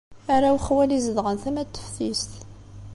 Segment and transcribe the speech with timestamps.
[0.33, 2.31] Arraw n xwali zedɣen tama n teftist.